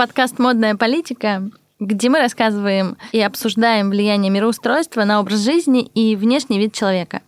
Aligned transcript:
Подкаст 0.00 0.38
«Модная 0.38 0.76
политика», 0.76 1.50
где 1.78 2.08
мы 2.08 2.20
рассказываем 2.20 2.96
и 3.12 3.20
обсуждаем 3.20 3.90
влияние 3.90 4.30
мироустройства 4.30 5.04
на 5.04 5.20
образ 5.20 5.40
жизни 5.40 5.82
и 5.82 6.16
внешний 6.16 6.58
вид 6.58 6.72
человека. 6.72 7.20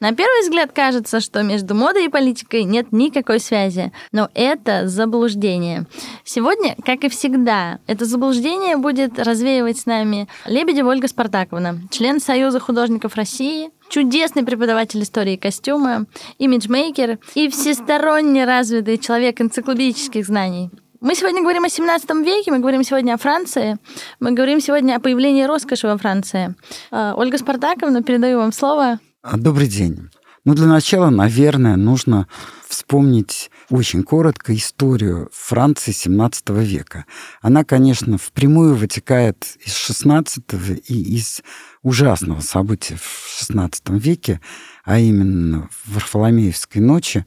На 0.00 0.12
первый 0.12 0.42
взгляд 0.42 0.70
кажется, 0.72 1.20
что 1.20 1.42
между 1.42 1.74
модой 1.74 2.04
и 2.04 2.08
политикой 2.10 2.64
нет 2.64 2.92
никакой 2.92 3.40
связи, 3.40 3.90
но 4.12 4.28
это 4.34 4.86
заблуждение. 4.86 5.86
Сегодня, 6.22 6.76
как 6.84 7.04
и 7.04 7.08
всегда, 7.08 7.78
это 7.86 8.04
заблуждение 8.04 8.76
будет 8.76 9.18
развеивать 9.18 9.78
с 9.78 9.86
нами 9.86 10.28
Лебедева 10.44 10.90
Ольга 10.90 11.08
Спартаковна, 11.08 11.80
член 11.90 12.20
Союза 12.20 12.60
художников 12.60 13.14
России, 13.14 13.70
чудесный 13.88 14.44
преподаватель 14.44 15.02
истории 15.02 15.36
костюма, 15.36 16.04
имиджмейкер 16.36 17.18
и 17.34 17.48
всесторонне 17.48 18.44
развитый 18.44 18.98
человек 18.98 19.40
энциклопедических 19.40 20.26
знаний. 20.26 20.70
Мы 21.00 21.14
сегодня 21.14 21.40
говорим 21.40 21.64
о 21.64 21.70
17 21.70 22.10
веке, 22.26 22.50
мы 22.50 22.58
говорим 22.58 22.84
сегодня 22.84 23.14
о 23.14 23.16
Франции, 23.16 23.78
мы 24.20 24.32
говорим 24.32 24.60
сегодня 24.60 24.96
о 24.96 25.00
появлении 25.00 25.44
роскоши 25.44 25.86
во 25.86 25.96
Франции. 25.96 26.54
А, 26.90 27.14
Ольга 27.16 27.38
Спартаковна, 27.38 28.02
передаю 28.02 28.36
вам 28.36 28.52
слово. 28.52 29.00
А, 29.22 29.38
добрый 29.38 29.66
день. 29.66 30.10
Ну, 30.44 30.52
для 30.54 30.66
начала, 30.66 31.08
наверное, 31.08 31.76
нужно 31.76 32.28
вспомнить 32.68 33.50
очень 33.70 34.02
коротко 34.02 34.54
историю 34.54 35.30
Франции 35.32 35.92
XVII 35.92 36.62
века. 36.62 37.06
Она, 37.40 37.64
конечно, 37.64 38.18
впрямую 38.18 38.74
вытекает 38.74 39.56
из 39.64 39.72
XVI 39.72 40.82
и 40.86 41.16
из 41.16 41.42
ужасного 41.82 42.40
события 42.40 42.96
в 42.96 43.50
XVI 43.50 43.72
веке, 43.98 44.42
а 44.84 44.98
именно 44.98 45.70
в 45.70 45.94
Варфоломеевской 45.94 46.82
ночи, 46.82 47.24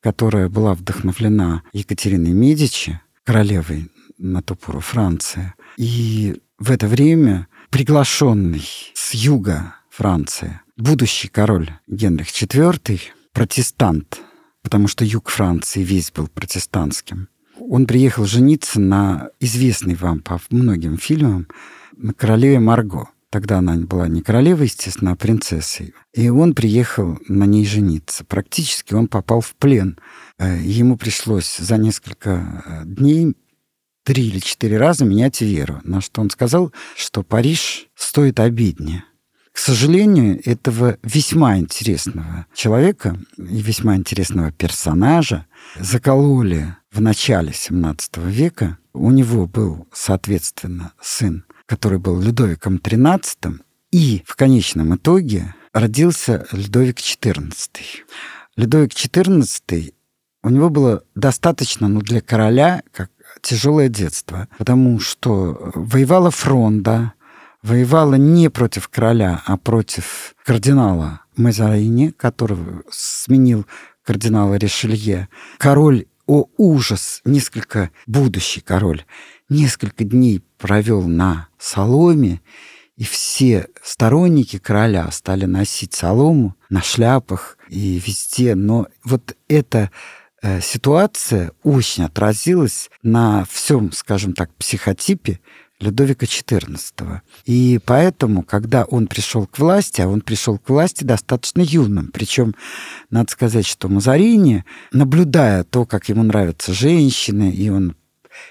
которая 0.00 0.48
была 0.48 0.74
вдохновлена 0.74 1.62
Екатериной 1.72 2.32
Медичи, 2.32 3.00
королевой 3.24 3.90
на 4.18 4.42
ту 4.42 4.54
пору 4.54 4.80
Франции. 4.80 5.54
И 5.76 6.40
в 6.58 6.70
это 6.70 6.86
время 6.86 7.48
приглашенный 7.70 8.64
с 8.94 9.14
юга 9.14 9.74
Франции 9.90 10.60
будущий 10.76 11.28
король 11.28 11.70
Генрих 11.86 12.28
IV, 12.28 13.00
протестант, 13.32 14.20
потому 14.62 14.88
что 14.88 15.04
юг 15.04 15.28
Франции 15.28 15.82
весь 15.82 16.10
был 16.10 16.28
протестантским, 16.28 17.28
он 17.58 17.86
приехал 17.86 18.24
жениться 18.24 18.80
на 18.80 19.30
известной 19.38 19.94
вам 19.94 20.20
по 20.20 20.40
многим 20.50 20.98
фильмам 20.98 21.46
на 21.96 22.12
королеве 22.12 22.58
Марго. 22.58 23.08
Тогда 23.30 23.58
она 23.58 23.76
была 23.76 24.08
не 24.08 24.20
королевой, 24.20 24.66
естественно, 24.66 25.12
а 25.12 25.16
принцессой. 25.16 25.94
И 26.12 26.28
он 26.28 26.54
приехал 26.54 27.18
на 27.28 27.44
ней 27.44 27.64
жениться. 27.64 28.24
Практически 28.24 28.92
он 28.94 29.08
попал 29.08 29.40
в 29.40 29.54
плен. 29.54 29.98
Э, 30.42 30.58
ему 30.60 30.96
пришлось 30.96 31.56
за 31.58 31.76
несколько 31.76 32.64
э, 32.66 32.82
дней 32.84 33.36
три 34.04 34.26
или 34.26 34.40
четыре 34.40 34.76
раза 34.76 35.04
менять 35.04 35.40
веру. 35.40 35.80
На 35.84 36.00
что 36.00 36.20
он 36.20 36.30
сказал, 36.30 36.72
что 36.96 37.22
Париж 37.22 37.86
стоит 37.94 38.40
обиднее. 38.40 39.04
К 39.52 39.58
сожалению, 39.58 40.40
этого 40.44 40.98
весьма 41.04 41.58
интересного 41.58 42.46
человека 42.54 43.16
и 43.36 43.62
весьма 43.62 43.94
интересного 43.96 44.50
персонажа 44.50 45.46
закололи 45.78 46.74
в 46.90 47.00
начале 47.00 47.50
XVII 47.50 48.28
века. 48.28 48.78
У 48.94 49.10
него 49.12 49.46
был, 49.46 49.86
соответственно, 49.92 50.92
сын, 51.00 51.44
который 51.66 51.98
был 51.98 52.20
Людовиком 52.20 52.76
XIII, 52.76 53.60
и 53.92 54.24
в 54.26 54.34
конечном 54.34 54.96
итоге 54.96 55.54
родился 55.72 56.46
Людовик 56.50 56.98
XIV. 56.98 57.52
Людовик 58.56 58.92
XIV, 58.92 59.92
у 60.42 60.50
него 60.50 60.70
было 60.70 61.04
достаточно, 61.14 61.88
ну, 61.88 62.00
для 62.00 62.20
короля, 62.20 62.82
как 62.92 63.10
тяжелое 63.40 63.88
детство, 63.88 64.48
потому 64.58 65.00
что 65.00 65.72
воевала 65.74 66.30
фронта, 66.30 67.12
воевала 67.62 68.14
не 68.14 68.50
против 68.50 68.88
короля, 68.88 69.42
а 69.46 69.56
против 69.56 70.34
кардинала 70.44 71.20
Мазарини, 71.36 72.10
которого 72.10 72.82
сменил 72.90 73.66
кардинала 74.04 74.54
Ришелье. 74.54 75.28
Король, 75.58 76.06
о 76.26 76.46
ужас, 76.56 77.20
несколько, 77.24 77.90
будущий 78.06 78.60
король, 78.60 79.04
несколько 79.48 80.04
дней 80.04 80.42
провел 80.58 81.02
на 81.02 81.48
соломе, 81.58 82.40
и 82.96 83.04
все 83.04 83.68
сторонники 83.82 84.58
короля 84.58 85.10
стали 85.10 85.46
носить 85.46 85.94
солому 85.94 86.54
на 86.68 86.82
шляпах 86.82 87.58
и 87.68 88.00
везде. 88.04 88.54
Но 88.54 88.86
вот 89.02 89.36
эта 89.48 89.78
э, 89.78 89.88
ситуация 90.60 91.52
очень 91.62 92.04
отразилась 92.04 92.90
на 93.02 93.44
всем, 93.50 93.92
скажем 93.92 94.32
так, 94.32 94.52
психотипе 94.54 95.40
Людовика 95.82 96.26
XIV. 96.26 97.20
И 97.44 97.80
поэтому, 97.84 98.42
когда 98.42 98.84
он 98.84 99.08
пришел 99.08 99.46
к 99.46 99.58
власти, 99.58 100.00
а 100.00 100.08
он 100.08 100.20
пришел 100.20 100.58
к 100.58 100.68
власти 100.68 101.02
достаточно 101.02 101.60
юным, 101.60 102.10
причем 102.12 102.54
надо 103.10 103.32
сказать, 103.32 103.66
что 103.66 103.88
Мазарини, 103.88 104.64
наблюдая 104.92 105.64
то, 105.64 105.84
как 105.84 106.08
ему 106.08 106.22
нравятся 106.22 106.72
женщины, 106.72 107.50
и 107.50 107.68
он 107.68 107.96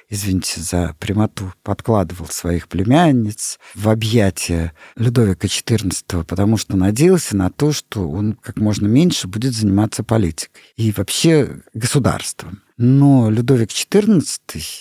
извините 0.10 0.62
за 0.62 0.96
прямоту, 1.00 1.54
подкладывал 1.64 2.28
своих 2.28 2.68
племянниц 2.68 3.60
в 3.76 3.90
объятия 3.90 4.74
Людовика 4.96 5.48
XIV, 5.48 6.24
потому 6.26 6.58
что 6.58 6.78
надеялся 6.78 7.36
на 7.36 7.50
то, 7.50 7.72
что 7.72 8.10
он 8.10 8.34
как 8.34 8.58
можно 8.58 8.88
меньше 8.88 9.28
будет 9.28 9.54
заниматься 9.54 10.04
политикой 10.04 10.74
и 10.76 10.92
вообще 10.92 11.62
государством. 11.74 12.62
Но 12.78 13.30
Людовик 13.30 13.70
XIV 13.70 14.24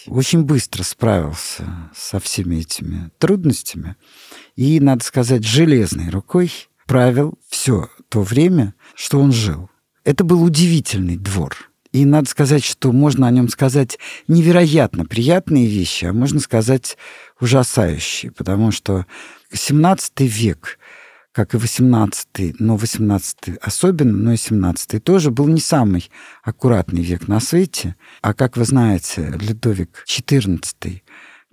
очень 0.07 0.45
быстро 0.45 0.83
справился 0.83 1.91
со 1.95 2.19
всеми 2.19 2.57
этими 2.57 3.11
трудностями 3.19 3.97
и, 4.57 4.81
надо 4.81 5.05
сказать, 5.05 5.45
железной 5.45 6.09
рукой 6.09 6.51
правил 6.87 7.39
все 7.49 7.89
то 8.09 8.23
время, 8.23 8.75
что 8.95 9.21
он 9.21 9.33
жил. 9.33 9.71
Это 10.05 10.25
был 10.25 10.43
удивительный 10.43 11.17
двор. 11.17 11.70
И 11.93 12.05
надо 12.05 12.29
сказать, 12.29 12.65
что 12.65 12.93
можно 12.93 13.27
о 13.27 13.31
нем 13.31 13.49
сказать 13.49 13.99
невероятно 14.29 15.05
приятные 15.05 15.67
вещи, 15.67 16.05
а 16.05 16.13
можно 16.13 16.39
сказать 16.41 16.97
ужасающие, 17.41 18.31
потому 18.31 18.71
что 18.71 19.07
17 19.53 20.21
век 20.21 20.79
как 21.33 21.55
и 21.55 21.59
18 21.59 22.61
но 22.61 22.77
18 22.77 23.59
особенно, 23.61 24.13
но 24.13 24.33
и 24.33 24.37
17 24.37 25.03
тоже 25.03 25.31
был 25.31 25.47
не 25.47 25.61
самый 25.61 26.11
аккуратный 26.43 27.03
век 27.03 27.29
на 27.29 27.41
свете. 27.41 27.97
А 28.21 28.35
как 28.35 28.57
вы 28.57 28.65
знаете, 28.65 29.33
Людовик 29.41 30.05
XIV, 30.09 31.03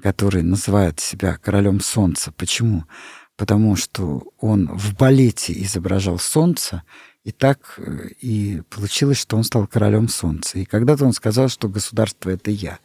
который 0.02 0.44
называет 0.44 1.00
себя 1.00 1.38
королем 1.38 1.80
солнца, 1.80 2.32
почему? 2.32 2.86
Потому 3.36 3.76
что 3.76 4.24
он 4.40 4.68
в 4.68 4.96
балете 4.96 5.54
изображал 5.62 6.18
солнце, 6.18 6.82
и 7.28 7.32
так 7.32 7.76
э, 7.78 8.10
и 8.22 8.62
получилось, 8.70 9.20
что 9.20 9.38
он 9.38 9.44
стал 9.44 9.68
королем 9.68 10.08
солнца. 10.08 10.60
И 10.60 10.66
когда-то 10.66 11.06
он 11.06 11.14
сказал, 11.14 11.50
что 11.50 11.70
государство— 11.70 12.30
это 12.32 12.52
я. 12.52 12.80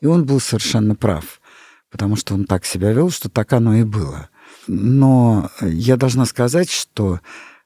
И 0.00 0.06
он 0.06 0.24
был 0.24 0.40
совершенно 0.40 0.94
прав, 0.94 1.40
потому 1.90 2.16
что 2.16 2.34
он 2.34 2.44
так 2.44 2.64
себя 2.64 2.92
вел, 2.92 3.10
что 3.10 3.28
так 3.28 3.52
оно 3.52 3.74
и 3.74 3.84
было— 3.84 4.28
но 4.66 5.50
я 5.62 5.96
должна 5.96 6.26
сказать, 6.26 6.70
что 6.70 7.20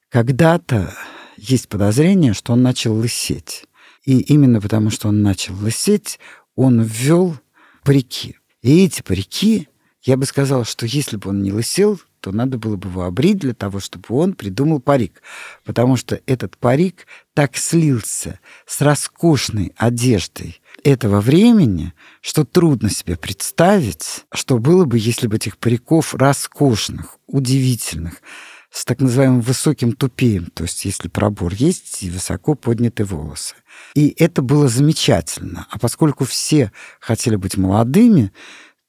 когда-то 0.08 0.94
есть 1.36 1.68
подозрение, 1.68 2.32
что 2.32 2.52
он 2.52 2.62
начал 2.62 2.94
лысеть. 2.94 3.64
И 4.04 4.20
именно 4.20 4.60
потому, 4.60 4.90
что 4.90 5.08
он 5.08 5.22
начал 5.22 5.54
лысеть, 5.56 6.18
он 6.54 6.82
ввел 6.82 7.36
парики. 7.82 8.36
И 8.62 8.84
эти 8.84 9.02
парики, 9.02 9.68
я 10.02 10.16
бы 10.16 10.26
сказала, 10.26 10.64
что 10.64 10.86
если 10.86 11.16
бы 11.16 11.30
он 11.30 11.42
не 11.42 11.52
лысел, 11.52 12.00
то 12.22 12.30
надо 12.30 12.56
было 12.56 12.76
бы 12.76 12.88
его 12.88 13.02
обрить 13.02 13.38
для 13.38 13.52
того, 13.52 13.80
чтобы 13.80 14.04
он 14.10 14.34
придумал 14.34 14.80
парик. 14.80 15.22
Потому 15.64 15.96
что 15.96 16.20
этот 16.26 16.56
парик 16.56 17.06
так 17.34 17.56
слился 17.56 18.38
с 18.64 18.80
роскошной 18.80 19.72
одеждой 19.76 20.62
этого 20.84 21.20
времени, 21.20 21.92
что 22.20 22.44
трудно 22.44 22.90
себе 22.90 23.16
представить, 23.16 24.24
что 24.32 24.58
было 24.58 24.84
бы, 24.84 24.98
если 24.98 25.26
бы 25.26 25.34
этих 25.36 25.58
париков 25.58 26.14
роскошных, 26.14 27.18
удивительных, 27.26 28.22
с 28.70 28.84
так 28.84 29.00
называемым 29.00 29.40
высоким 29.42 29.92
тупеем, 29.92 30.46
то 30.46 30.62
есть 30.62 30.84
если 30.84 31.08
пробор 31.08 31.52
есть 31.52 32.02
и 32.02 32.10
высоко 32.10 32.54
поднятые 32.54 33.04
волосы. 33.04 33.56
И 33.94 34.14
это 34.16 34.40
было 34.40 34.68
замечательно. 34.68 35.66
А 35.70 35.78
поскольку 35.78 36.24
все 36.24 36.72
хотели 36.98 37.36
быть 37.36 37.58
молодыми, 37.58 38.32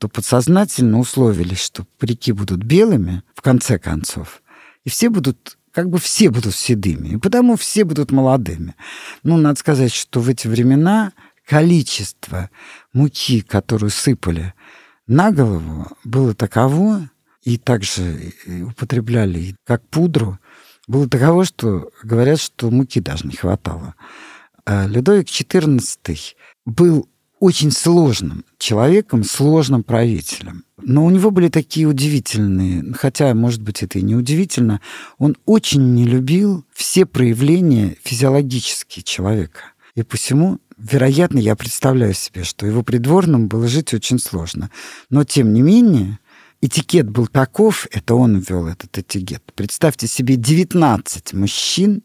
то 0.03 0.09
подсознательно 0.09 0.99
условились, 0.99 1.63
что 1.63 1.85
парики 1.97 2.33
будут 2.33 2.61
белыми 2.61 3.23
в 3.33 3.41
конце 3.41 3.79
концов, 3.79 4.43
и 4.83 4.89
все 4.89 5.09
будут 5.09 5.57
как 5.71 5.89
бы 5.89 5.97
все 5.97 6.29
будут 6.29 6.55
седыми, 6.55 7.13
и 7.13 7.17
потому 7.17 7.55
все 7.55 7.85
будут 7.85 8.11
молодыми. 8.11 8.75
Ну, 9.23 9.37
надо 9.37 9.57
сказать, 9.57 9.93
что 9.93 10.19
в 10.19 10.27
эти 10.27 10.49
времена 10.49 11.13
количество 11.47 12.49
муки, 12.91 13.39
которую 13.39 13.91
сыпали 13.91 14.53
на 15.07 15.31
голову, 15.31 15.87
было 16.03 16.35
таково, 16.35 17.09
и 17.43 17.57
также 17.57 18.33
употребляли 18.45 19.55
как 19.63 19.87
пудру, 19.87 20.37
было 20.85 21.07
таково, 21.07 21.45
что 21.45 21.91
говорят, 22.03 22.41
что 22.41 22.69
муки 22.69 22.99
даже 22.99 23.25
не 23.25 23.37
хватало. 23.37 23.95
А 24.65 24.85
Людовик 24.85 25.27
XIV 25.29 26.17
был 26.65 27.07
очень 27.43 27.71
сложным 27.71 28.45
человеком, 28.57 29.25
сложным 29.25 29.83
правителем. 29.83 30.63
Но 30.81 31.03
у 31.05 31.09
него 31.09 31.29
были 31.29 31.49
такие 31.49 31.85
удивительные, 31.85 32.93
хотя, 32.93 33.33
может 33.33 33.61
быть, 33.61 33.83
это 33.83 33.99
и 33.99 34.01
не 34.01 34.15
удивительно, 34.15 34.79
он 35.17 35.35
очень 35.45 35.93
не 35.93 36.05
любил 36.05 36.63
все 36.71 37.05
проявления 37.05 37.97
физиологические 38.01 39.03
человека. 39.03 39.59
И 39.93 40.03
посему, 40.03 40.59
вероятно, 40.77 41.37
я 41.37 41.57
представляю 41.57 42.13
себе, 42.13 42.45
что 42.45 42.65
его 42.65 42.81
придворным 42.81 43.49
было 43.49 43.67
жить 43.67 43.93
очень 43.93 44.19
сложно. 44.19 44.71
Но, 45.09 45.25
тем 45.25 45.53
не 45.53 45.61
менее, 45.61 46.19
этикет 46.61 47.09
был 47.09 47.27
таков, 47.27 47.87
это 47.91 48.15
он 48.15 48.37
ввел 48.39 48.67
этот 48.67 48.97
этикет. 48.97 49.43
Представьте 49.53 50.07
себе 50.07 50.37
19 50.37 51.33
мужчин, 51.33 52.03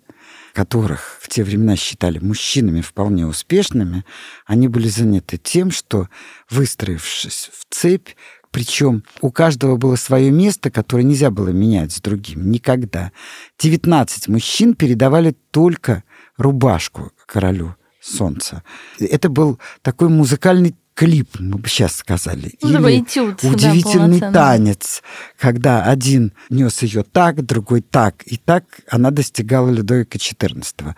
которых 0.53 1.19
в 1.21 1.29
те 1.29 1.45
времена 1.45 1.77
считали 1.77 2.19
мужчинами 2.19 2.81
вполне 2.81 3.27
успешными, 3.27 4.05
они 4.47 4.69
были 4.69 4.89
заняты 4.89 5.39
тем, 5.39 5.71
что, 5.71 6.09
выстроившись 6.51 7.51
в 7.53 7.67
цепь, 7.75 8.11
причем 8.51 9.05
у 9.21 9.31
каждого 9.31 9.77
было 9.77 9.97
свое 9.97 10.31
место, 10.31 10.71
которое 10.71 11.05
нельзя 11.05 11.31
было 11.31 11.49
менять 11.49 11.93
с 11.93 12.01
другим 12.01 12.51
никогда. 12.51 13.13
19 13.59 14.29
мужчин 14.29 14.75
передавали 14.75 15.37
только 15.51 16.03
рубашку 16.37 17.13
королю 17.27 17.77
солнца. 18.01 18.63
Это 18.99 19.29
был 19.29 19.59
такой 19.83 20.09
музыкальный 20.09 20.75
клип, 20.99 21.39
мы 21.39 21.59
бы 21.59 21.69
сейчас 21.69 21.95
сказали. 21.95 22.55
Ну, 22.61 22.89
Или 22.89 23.03
этюд, 23.03 23.45
удивительный 23.45 24.19
да, 24.19 24.33
танец, 24.33 25.01
когда 25.39 25.85
один 25.85 26.33
нес 26.51 26.83
ее 26.83 27.05
так, 27.05 27.47
другой 27.47 27.83
так, 27.83 28.25
и 28.27 28.37
так 28.37 28.65
она 28.91 29.13
достигала 29.13 29.71
Людовика 29.71 30.19
XIV. 30.19 30.97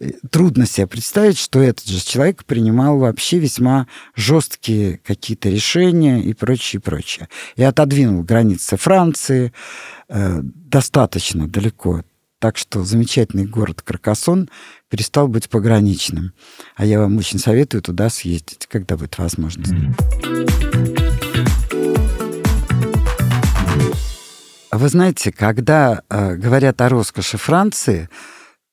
Э, 0.00 0.10
трудно 0.30 0.64
себе 0.64 0.86
представить, 0.86 1.36
что 1.36 1.60
этот 1.60 1.86
же 1.86 2.00
человек 2.02 2.46
принимал 2.46 2.98
вообще 2.98 3.40
весьма 3.40 3.88
жесткие 4.16 4.96
какие-то 5.04 5.50
решения 5.50 6.22
и 6.22 6.32
прочее, 6.32 6.80
прочее. 6.80 7.28
И 7.56 7.62
отодвинул 7.62 8.22
границы 8.22 8.78
Франции 8.78 9.52
э, 10.08 10.40
достаточно 10.42 11.46
далеко 11.46 12.04
так 12.42 12.58
что 12.58 12.82
замечательный 12.82 13.46
город 13.46 13.82
Каркасон 13.82 14.50
перестал 14.88 15.28
быть 15.28 15.48
пограничным. 15.48 16.32
А 16.74 16.84
я 16.84 16.98
вам 16.98 17.16
очень 17.16 17.38
советую 17.38 17.82
туда 17.82 18.10
съездить, 18.10 18.66
когда 18.66 18.96
будет 18.96 19.16
возможность. 19.16 19.72
Вы 24.72 24.88
знаете, 24.88 25.30
когда 25.30 26.02
э, 26.08 26.34
говорят 26.34 26.80
о 26.80 26.88
роскоши 26.88 27.38
Франции, 27.38 28.08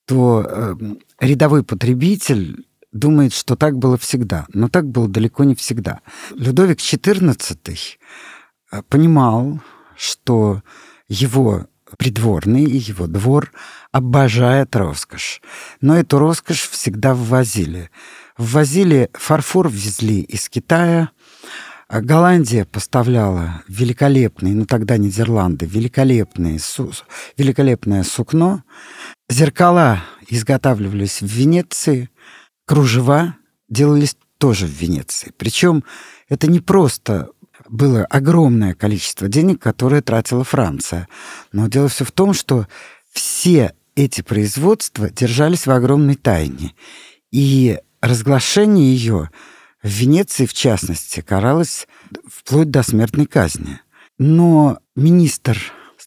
то 0.08 0.44
э, 0.50 0.76
рядовой 1.20 1.64
потребитель 1.64 2.66
думает, 2.92 3.34
что 3.34 3.56
так 3.56 3.78
было 3.78 4.00
всегда. 4.00 4.48
Но 4.52 4.70
так 4.70 4.88
было 4.88 5.08
далеко 5.08 5.44
не 5.44 5.54
всегда. 5.54 6.00
Людовик 6.32 6.80
XIV 6.80 7.78
э, 8.72 8.82
понимал, 8.90 9.62
что 9.96 10.64
его 11.08 11.68
придворный 11.98 12.64
и 12.64 12.78
его 12.78 13.08
двор 13.08 13.52
обожает 13.92 14.76
роскошь. 14.76 15.42
Но 15.82 15.98
эту 15.98 16.20
роскошь 16.20 16.68
всегда 16.70 17.14
ввозили. 17.14 17.90
Ввозили, 18.38 19.10
фарфор 19.14 19.70
везли 19.70 20.22
из 20.22 20.50
Китая, 20.50 21.10
Голландия 21.90 22.66
поставляла 22.66 23.64
великолепные, 23.68 24.54
ну 24.54 24.66
тогда 24.66 24.98
Нидерланды, 24.98 25.66
великолепные, 25.66 26.60
су, 26.60 26.92
великолепное 27.36 28.04
сукно. 28.04 28.64
Зеркала 29.28 30.04
изготавливались 30.28 31.22
в 31.22 31.26
Венеции, 31.26 32.12
кружева 32.66 33.36
делались 33.70 34.16
тоже 34.38 34.68
в 34.68 34.70
Венеции. 34.70 35.34
Причем 35.36 35.84
это 36.30 36.46
не 36.46 36.60
просто 36.60 37.30
было 37.70 38.06
огромное 38.06 38.74
количество 38.74 39.28
денег, 39.28 39.62
которое 39.62 40.02
тратила 40.02 40.44
Франция. 40.44 41.08
Но 41.52 41.68
дело 41.68 41.88
все 41.88 42.04
в 42.04 42.12
том, 42.12 42.34
что 42.34 42.68
все 43.12 43.74
эти 43.96 44.22
производства 44.22 45.10
держались 45.10 45.68
в 45.68 45.72
огромной 45.72 46.16
тайне. 46.16 46.74
И 47.32 47.80
разглашение 48.02 48.94
ее 48.94 49.30
в 49.84 49.88
Венеции, 49.88 50.46
в 50.46 50.54
частности, 50.54 51.22
каралось 51.22 51.88
вплоть 52.28 52.70
до 52.70 52.84
смертной 52.84 53.26
казни. 53.26 53.80
Но 54.18 54.80
министр, 54.96 55.58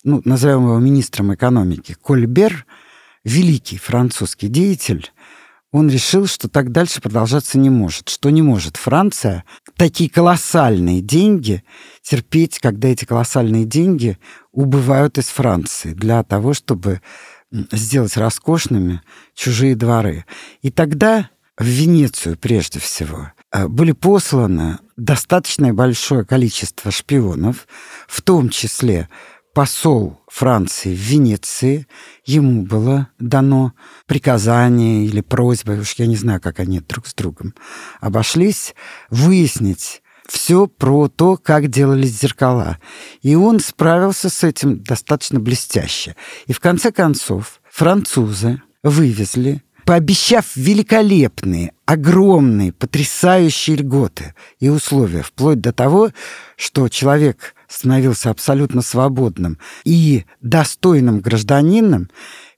ну, 0.04 0.20
назовем 0.24 0.64
его 0.64 0.78
министром 0.78 1.34
экономики, 1.34 1.96
Кольбер, 2.00 2.66
великий 3.24 3.78
французский 3.78 4.48
деятель, 4.48 5.10
он 5.72 5.88
решил, 5.88 6.26
что 6.26 6.48
так 6.48 6.70
дальше 6.70 7.00
продолжаться 7.00 7.58
не 7.58 7.70
может, 7.70 8.10
что 8.10 8.28
не 8.30 8.42
может 8.42 8.76
Франция 8.76 9.44
такие 9.76 10.10
колоссальные 10.10 11.00
деньги 11.00 11.64
терпеть, 12.02 12.58
когда 12.58 12.88
эти 12.88 13.06
колоссальные 13.06 13.64
деньги 13.64 14.18
убывают 14.52 15.16
из 15.16 15.28
Франции 15.28 15.94
для 15.94 16.22
того, 16.22 16.52
чтобы 16.52 17.00
сделать 17.50 18.16
роскошными 18.16 19.00
чужие 19.34 19.74
дворы. 19.74 20.26
И 20.60 20.70
тогда 20.70 21.30
в 21.56 21.64
Венецию 21.64 22.36
прежде 22.36 22.78
всего 22.78 23.32
э, 23.50 23.66
были 23.66 23.92
посланы 23.92 24.78
достаточно 24.96 25.72
большое 25.72 26.24
количество 26.24 26.90
шпионов, 26.90 27.66
в 28.08 28.20
том 28.22 28.50
числе 28.50 29.08
посол 29.52 30.20
Франции 30.28 30.94
в 30.94 30.98
Венеции, 30.98 31.86
ему 32.24 32.62
было 32.62 33.08
дано 33.18 33.74
приказание 34.06 35.04
или 35.04 35.20
просьба, 35.20 35.72
уж 35.72 35.94
я 35.94 36.06
не 36.06 36.16
знаю, 36.16 36.40
как 36.40 36.60
они 36.60 36.80
друг 36.80 37.06
с 37.06 37.14
другом 37.14 37.54
обошлись, 38.00 38.74
выяснить 39.10 40.02
все 40.28 40.66
про 40.66 41.08
то, 41.08 41.36
как 41.36 41.68
делались 41.68 42.18
зеркала. 42.20 42.78
И 43.20 43.34
он 43.34 43.60
справился 43.60 44.30
с 44.30 44.42
этим 44.44 44.82
достаточно 44.82 45.40
блестяще. 45.40 46.16
И 46.46 46.52
в 46.52 46.60
конце 46.60 46.92
концов 46.92 47.60
французы 47.70 48.62
вывезли 48.82 49.62
пообещав 49.92 50.56
великолепные, 50.56 51.74
огромные, 51.84 52.72
потрясающие 52.72 53.76
льготы 53.76 54.34
и 54.58 54.70
условия, 54.70 55.20
вплоть 55.20 55.60
до 55.60 55.70
того, 55.74 56.12
что 56.56 56.88
человек 56.88 57.54
становился 57.68 58.30
абсолютно 58.30 58.80
свободным 58.80 59.58
и 59.84 60.24
достойным 60.40 61.20
гражданином 61.20 62.08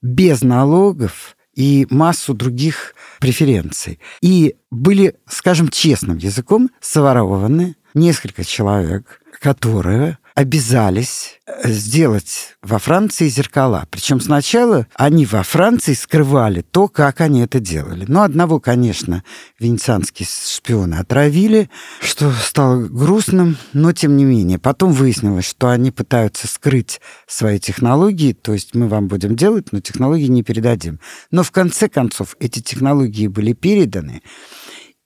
без 0.01 0.43
налогов 0.43 1.37
и 1.57 1.89
массу 1.91 2.35
других 2.35 2.95
преференций. 3.19 3.99
И 4.21 4.55
были, 4.71 5.17
скажем 5.29 5.71
честным 5.71 6.19
языком, 6.19 6.71
соворованы 6.81 7.75
несколько 7.95 8.45
человек, 8.45 9.21
которые 9.41 10.19
обязались 10.35 11.39
э, 11.47 11.71
сделать 11.71 12.57
во 12.61 12.79
Франции 12.79 13.29
зеркала. 13.29 13.87
Причем 13.91 14.21
сначала 14.21 14.89
они 14.95 15.27
во 15.27 15.45
Франции 15.45 15.95
скрывали 15.95 16.63
то, 16.63 16.89
как 16.89 17.21
они 17.21 17.41
это 17.43 17.61
делали. 17.61 18.05
Но 18.09 18.23
одного, 18.23 18.59
конечно, 18.59 19.23
венецианские 19.61 20.27
шпионы 20.29 20.97
отравили, 20.97 21.71
что 22.01 22.33
стало 22.33 22.83
грустным, 22.83 23.57
но 23.73 23.93
тем 23.93 24.17
не 24.17 24.25
менее. 24.25 24.59
Потом 24.59 24.93
выяснилось, 24.93 25.49
что 25.49 25.69
они 25.69 25.93
пытаются 25.93 26.49
скрыть 26.49 27.01
свои 27.29 27.61
технологии, 27.61 28.33
то 28.33 28.53
есть 28.53 28.75
мы 28.75 28.89
вам 28.89 29.07
будем 29.07 29.37
делать, 29.37 29.69
но 29.71 29.81
технологии 29.81 30.27
не 30.27 30.43
передадим. 30.43 30.99
Но 31.31 31.45
в 31.45 31.53
конце 31.53 31.89
концов 31.89 32.37
эти 32.41 32.61
технологии 32.61 33.29
были 33.29 33.53
переданы, 33.53 34.23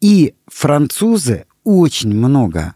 и 0.01 0.35
французы 0.47 1.45
очень 1.65 2.15
много 2.15 2.75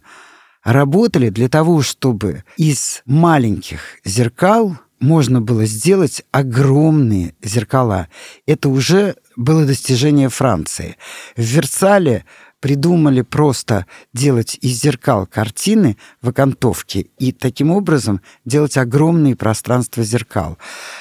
работали 0.64 1.28
для 1.28 1.48
того, 1.48 1.82
чтобы 1.82 2.44
из 2.56 3.02
маленьких 3.06 3.80
зеркал 4.04 4.78
можно 5.00 5.40
было 5.40 5.64
сделать 5.66 6.22
огромные 6.30 7.34
зеркала. 7.42 8.08
Это 8.46 8.68
уже 8.68 9.16
было 9.36 9.66
достижение 9.66 10.28
Франции. 10.28 10.96
В 11.36 11.42
Версале 11.42 12.24
придумали 12.60 13.22
просто 13.22 13.86
делать 14.14 14.56
из 14.60 14.80
зеркал 14.80 15.26
картины 15.26 15.96
в 16.22 16.28
окантовке 16.28 17.08
и 17.18 17.32
таким 17.32 17.72
образом 17.72 18.20
делать 18.44 18.76
огромные 18.76 19.34
пространства 19.34 20.04
зеркал. 20.04 20.56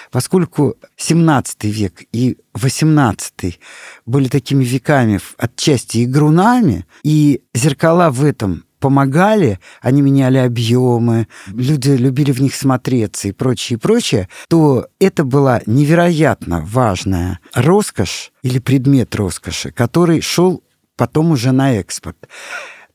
Поскольку 0.10 0.76
17 0.98 1.66
век 1.66 2.02
и 2.12 2.40
18 2.56 3.60
были 4.08 4.28
такими 4.28 4.64
веками 4.64 5.20
отчасти 5.38 6.04
игрунами, 6.04 6.88
и 7.04 7.44
зеркала 7.54 8.10
в 8.10 8.24
этом 8.24 8.66
помогали, 8.82 9.60
они 9.82 10.02
меняли 10.02 10.40
объемы, 10.40 11.28
люди 11.48 11.92
любили 11.92 12.34
в 12.34 12.42
них 12.42 12.54
смотреться 12.54 13.30
и 13.30 13.32
прочее, 13.32 13.78
и 13.78 13.80
прочее, 13.80 14.28
то 14.50 14.88
это 15.00 15.24
была 15.24 15.62
невероятно 15.66 16.62
важная 16.66 17.40
роскошь 17.54 18.34
или 18.42 18.60
предмет 18.60 19.16
роскоши, 19.16 19.72
который 19.72 20.20
шел 20.20 20.64
потом 20.98 21.32
уже 21.32 21.54
на 21.54 21.76
экспорт. 21.76 22.28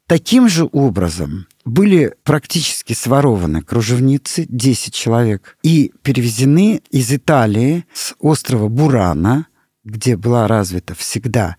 Таким 0.06 0.48
же 0.48 0.68
образом 0.70 1.46
были 1.64 2.14
практически 2.22 2.92
сворованы 2.92 3.62
кружевницы, 3.62 4.46
10 4.48 4.94
человек, 4.94 5.56
и 5.62 5.92
перевезены 6.02 6.82
из 6.90 7.12
Италии 7.12 7.86
с 7.92 8.14
острова 8.20 8.68
Бурана, 8.68 9.46
где 9.84 10.16
была 10.16 10.46
развита 10.46 10.94
всегда 10.94 11.56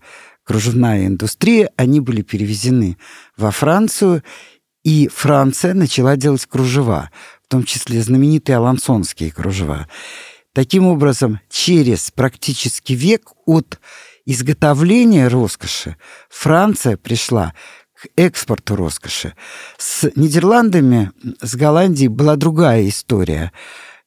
кружевная 0.48 1.06
индустрия, 1.06 1.70
они 1.76 2.00
были 2.00 2.22
перевезены 2.22 2.96
во 3.36 3.50
Францию, 3.50 4.22
и 4.82 5.06
Франция 5.08 5.74
начала 5.74 6.16
делать 6.16 6.46
кружева, 6.46 7.10
в 7.44 7.48
том 7.48 7.64
числе 7.64 8.00
знаменитые 8.00 8.56
алансонские 8.56 9.30
кружева. 9.30 9.88
Таким 10.54 10.86
образом, 10.86 11.40
через 11.50 12.10
практически 12.10 12.94
век 12.94 13.32
от 13.44 13.78
изготовления 14.24 15.28
роскоши 15.28 15.96
Франция 16.30 16.96
пришла 16.96 17.52
к 17.94 18.06
экспорту 18.16 18.74
роскоши. 18.74 19.34
С 19.76 20.10
Нидерландами, 20.16 21.12
с 21.42 21.56
Голландией 21.56 22.08
была 22.08 22.36
другая 22.36 22.88
история. 22.88 23.52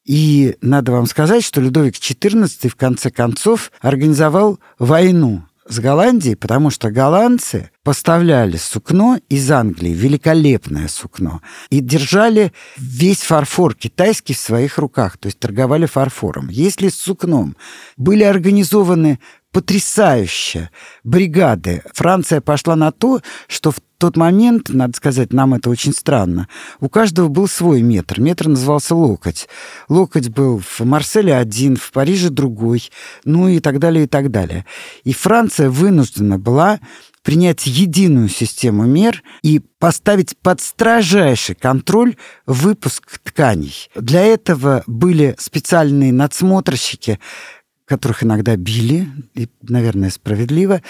И 0.05 0.57
надо 0.62 0.91
вам 0.91 1.05
сказать, 1.05 1.43
что 1.43 1.62
Людовик 1.62 1.93
XIV 1.98 2.67
в 2.67 2.75
конце 2.75 3.12
концов 3.12 3.71
организовал 3.81 4.60
войну 4.79 5.43
с 5.71 5.79
Голландией, 5.79 6.35
потому 6.35 6.69
что 6.69 6.91
голландцы 6.91 7.71
поставляли 7.83 8.57
сукно 8.57 9.19
из 9.29 9.49
Англии, 9.49 9.91
великолепное 9.91 10.89
сукно, 10.89 11.41
и 11.69 11.79
держали 11.79 12.51
весь 12.77 13.21
фарфор 13.21 13.73
китайский 13.73 14.33
в 14.33 14.39
своих 14.39 14.77
руках, 14.77 15.17
то 15.17 15.27
есть 15.27 15.39
торговали 15.39 15.85
фарфором. 15.85 16.49
Если 16.49 16.89
с 16.89 16.95
сукном 16.95 17.55
были 17.95 18.23
организованы 18.23 19.19
потрясающе 19.51 20.70
бригады. 21.03 21.84
Франция 21.93 22.41
пошла 22.41 22.75
на 22.75 22.91
то, 22.91 23.22
что 23.48 23.72
в 23.72 23.79
тот 23.98 24.17
момент, 24.17 24.70
надо 24.70 24.98
сказать, 24.98 25.31
нам 25.31 25.53
это 25.53 25.70
очень 25.70 25.93
странно, 25.93 26.48
у 26.79 26.89
каждого 26.89 27.27
был 27.27 27.48
свой 27.48 27.84
метр. 27.84 28.20
Метр 28.20 28.48
назывался 28.48 28.96
локоть. 28.96 29.48
Локоть 29.89 30.29
был 30.29 30.60
в 30.60 30.79
Марселе 30.81 31.36
один, 31.36 31.75
в 31.75 31.91
Париже 31.91 32.29
другой, 32.29 32.89
ну 33.25 33.48
и 33.48 33.60
так 33.60 33.77
далее, 33.77 34.05
и 34.05 34.08
так 34.08 34.31
далее. 34.31 34.65
И 35.03 35.13
Франция 35.13 35.70
вынуждена 35.70 36.39
была 36.39 36.79
принять 37.24 37.67
единую 37.67 38.29
систему 38.29 38.86
мер 38.86 39.22
и 39.43 39.60
поставить 39.60 40.36
под 40.38 40.62
строжайший 40.62 41.55
контроль 41.55 42.15
выпуск 42.48 43.20
тканей. 43.24 43.89
Для 43.96 44.24
этого 44.24 44.84
были 44.88 45.36
специальные 45.38 46.12
надсмотрщики, 46.12 47.20
которых 47.91 48.24
иногда 48.24 48.55
били, 48.55 49.10
и, 49.33 49.50
наверное, 49.63 50.12
справедливо, 50.12 50.81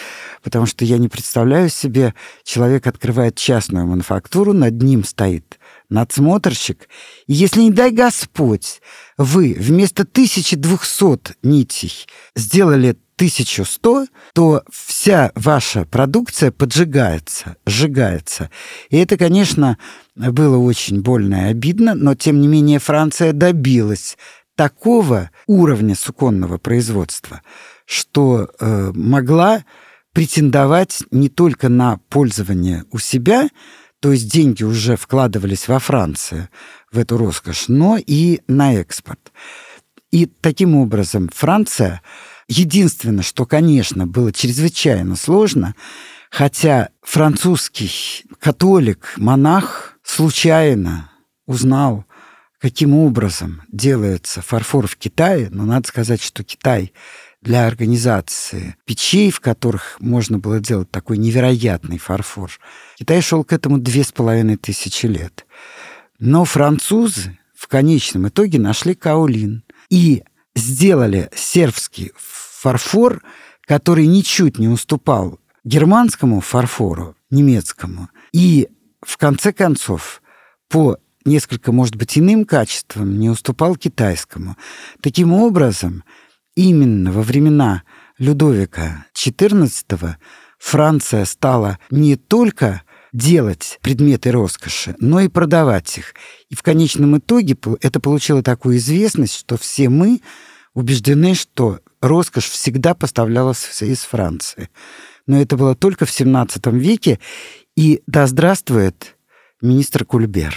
потому 0.43 0.67
что 0.67 0.86
я 0.86 1.00
не 1.00 1.10
представляю 1.10 1.67
себе, 1.67 2.13
человек 2.43 2.86
открывает 2.86 3.38
частную 3.38 3.88
мануфактуру, 3.88 4.53
над 4.53 4.79
ним 4.84 5.03
стоит 5.03 5.58
надсмотрщик, 5.89 6.88
и 7.25 7.34
если, 7.34 7.62
не 7.62 7.72
дай 7.72 7.89
Господь, 7.89 8.81
вы 9.17 9.55
вместо 9.60 10.03
1200 10.03 11.38
нитей 11.41 12.05
сделали 12.36 12.96
1100, 13.15 14.05
то 14.34 14.63
вся 14.72 15.31
ваша 15.34 15.86
продукция 15.86 16.51
поджигается, 16.51 17.55
сжигается. 17.65 18.51
И 18.91 18.98
это, 18.98 19.17
конечно, 19.17 19.79
было 20.15 20.58
очень 20.58 21.01
больно 21.01 21.48
и 21.48 21.51
обидно, 21.51 21.96
но, 21.96 22.13
тем 22.13 22.41
не 22.41 22.48
менее, 22.48 22.77
Франция 22.77 23.34
добилась 23.34 24.17
такого 24.55 25.31
уровня 25.48 25.96
суконного 25.96 26.58
производства, 26.58 27.41
что 27.86 28.50
э, 28.60 28.91
могла 28.93 29.63
претендовать 30.13 31.03
не 31.12 31.29
только 31.29 31.70
на 31.70 31.98
пользование 32.10 32.86
у 32.91 33.00
себя, 33.00 33.50
то 34.00 34.12
есть 34.12 34.31
деньги 34.31 34.63
уже 34.63 34.96
вкладывались 34.98 35.67
во 35.67 35.79
Францию, 35.79 36.50
в 36.91 36.98
эту 36.98 37.17
роскошь, 37.17 37.65
но 37.67 37.98
и 37.98 38.41
на 38.48 38.74
экспорт. 38.74 39.31
И 40.12 40.25
таким 40.25 40.75
образом 40.75 41.29
Франция, 41.34 42.01
единственное, 42.48 43.24
что, 43.24 43.46
конечно, 43.46 44.08
было 44.08 44.34
чрезвычайно 44.34 45.15
сложно, 45.15 45.75
хотя 46.29 46.89
французский 47.01 48.25
католик, 48.39 49.13
монах 49.17 49.98
случайно 50.03 51.10
узнал 51.46 52.05
каким 52.62 52.94
образом 52.94 53.63
делается 53.72 54.41
фарфор 54.41 54.86
в 54.86 54.96
Китае, 54.96 55.50
но 55.51 55.65
надо 55.65 55.88
сказать, 55.88 56.22
что 56.22 56.44
Китай 56.44 56.94
для 57.41 57.65
организации 57.65 58.75
печей, 58.86 59.32
в 59.32 59.39
которых 59.39 59.98
можно 60.00 60.38
было 60.38 60.60
делать 60.60 60.91
такой 60.91 61.18
невероятный 61.18 61.98
фарфор, 61.98 62.51
Китай 62.98 63.20
шел 63.22 63.44
к 63.44 63.51
этому 63.51 63.80
две 63.80 64.03
с 64.03 64.12
половиной 64.12 64.58
тысячи 64.58 65.08
лет. 65.08 65.48
Но 66.20 66.46
французы 66.46 67.39
в 67.56 67.68
конечном 67.68 68.27
итоге 68.27 68.60
нашли 68.60 68.94
каолин 68.94 69.63
и 69.89 70.24
сделали 70.56 71.32
сербский 71.36 72.12
фарфор, 72.15 73.24
который 73.65 74.06
ничуть 74.06 74.60
не 74.60 74.68
уступал 74.68 75.39
германскому 75.63 76.41
фарфору, 76.41 77.15
немецкому. 77.32 78.10
И 78.34 78.70
в 79.01 79.18
конце 79.18 79.51
концов, 79.51 80.22
по 80.70 81.00
несколько, 81.25 81.71
может 81.71 81.95
быть, 81.95 82.17
иным 82.17 82.45
качеством 82.45 83.19
не 83.19 83.29
уступал 83.29 83.75
китайскому. 83.75 84.57
Таким 85.01 85.33
образом, 85.33 86.03
именно 86.55 87.11
во 87.11 87.21
времена 87.21 87.83
Людовика 88.17 89.05
XIV 89.13 90.15
Франция 90.59 91.25
стала 91.25 91.79
не 91.89 92.15
только 92.15 92.83
делать 93.13 93.79
предметы 93.81 94.31
роскоши, 94.31 94.95
но 94.99 95.19
и 95.19 95.27
продавать 95.27 95.97
их. 95.97 96.13
И 96.49 96.55
в 96.55 96.63
конечном 96.63 97.17
итоге 97.17 97.57
это 97.81 97.99
получило 97.99 98.43
такую 98.43 98.77
известность, 98.77 99.35
что 99.35 99.57
все 99.57 99.89
мы 99.89 100.21
убеждены, 100.73 101.35
что 101.35 101.79
роскошь 101.99 102.49
всегда 102.49 102.93
поставлялась 102.93 103.81
из 103.81 103.99
Франции. 103.99 104.69
Но 105.27 105.41
это 105.41 105.57
было 105.57 105.75
только 105.75 106.05
в 106.05 106.09
XVII 106.09 106.77
веке, 106.77 107.19
и 107.75 108.01
да 108.07 108.27
здравствует 108.27 109.15
министр 109.61 110.05
Кульбер. 110.05 110.55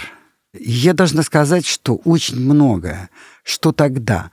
Я 0.59 0.93
должна 0.93 1.23
сказать, 1.23 1.65
что 1.65 1.95
очень 1.95 2.39
многое, 2.39 3.09
что 3.43 3.71
тогда 3.71 4.31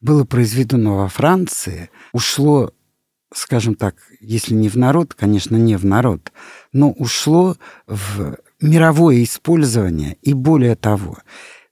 было 0.00 0.24
произведено 0.24 0.96
во 0.96 1.08
Франции, 1.08 1.90
ушло, 2.12 2.72
скажем 3.32 3.74
так, 3.74 3.96
если 4.20 4.54
не 4.54 4.68
в 4.68 4.76
народ, 4.76 5.14
конечно, 5.14 5.56
не 5.56 5.76
в 5.76 5.84
народ, 5.84 6.32
но 6.72 6.90
ушло 6.90 7.56
в 7.86 8.36
мировое 8.60 9.22
использование. 9.22 10.16
И 10.22 10.32
более 10.32 10.76
того, 10.76 11.18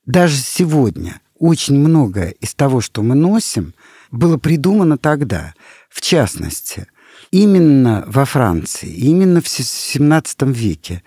даже 0.07 0.37
сегодня 0.37 1.21
очень 1.39 1.79
многое 1.79 2.31
из 2.31 2.55
того, 2.55 2.81
что 2.81 3.03
мы 3.03 3.15
носим, 3.15 3.75
было 4.11 4.39
придумано 4.39 4.99
тогда. 4.99 5.55
В 5.89 6.01
частности, 6.01 6.87
именно 7.31 8.05
во 8.07 8.25
Франции, 8.25 8.89
именно 8.89 9.41
в 9.41 9.45
XVII 9.45 10.53
веке 10.53 11.03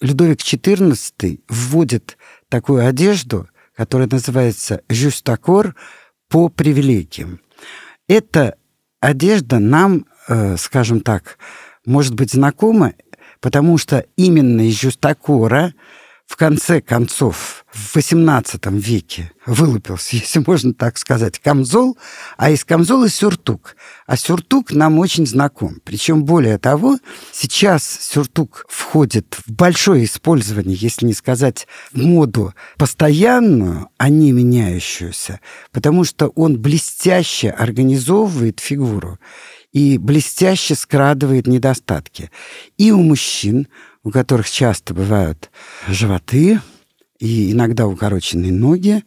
Людовик 0.00 0.40
XIV 0.40 1.40
вводит 1.48 2.16
такую 2.48 2.86
одежду, 2.86 3.48
которая 3.76 4.08
называется 4.10 4.82
«жюстакор» 4.88 5.74
по 6.28 6.48
привилегиям. 6.48 7.40
Эта 8.08 8.56
одежда 9.00 9.58
нам, 9.58 10.06
э, 10.28 10.56
скажем 10.56 11.00
так, 11.00 11.38
может 11.84 12.14
быть 12.14 12.32
знакома, 12.32 12.94
потому 13.40 13.78
что 13.78 14.06
именно 14.16 14.68
из 14.68 14.80
жюстакора 14.80 15.74
в 16.26 16.36
конце 16.36 16.80
концов 16.80 17.64
в 17.72 17.96
XVIII 17.96 18.78
веке 18.78 19.32
вылупился, 19.46 20.16
если 20.16 20.42
можно 20.46 20.72
так 20.72 20.96
сказать, 20.96 21.38
камзол, 21.38 21.98
а 22.36 22.50
из 22.50 22.64
камзола 22.64 23.08
сюртук. 23.08 23.76
А 24.06 24.16
сюртук 24.16 24.72
нам 24.72 24.98
очень 24.98 25.26
знаком. 25.26 25.80
Причем 25.84 26.24
более 26.24 26.58
того, 26.58 26.98
сейчас 27.32 27.84
сюртук 27.84 28.66
входит 28.68 29.36
в 29.44 29.52
большое 29.52 30.04
использование, 30.04 30.76
если 30.76 31.06
не 31.06 31.14
сказать 31.14 31.66
в 31.92 31.98
моду 31.98 32.54
постоянную, 32.78 33.88
а 33.98 34.08
не 34.08 34.32
меняющуюся, 34.32 35.40
потому 35.72 36.04
что 36.04 36.28
он 36.28 36.58
блестяще 36.60 37.50
организовывает 37.50 38.60
фигуру 38.60 39.18
и 39.72 39.98
блестяще 39.98 40.74
скрадывает 40.74 41.46
недостатки. 41.46 42.30
И 42.78 42.92
у 42.92 43.02
мужчин, 43.02 43.66
у 44.04 44.10
которых 44.10 44.48
часто 44.48 44.94
бывают 44.94 45.50
животы 45.88 46.60
и 47.18 47.52
иногда 47.52 47.86
укороченные 47.86 48.52
ноги, 48.52 49.02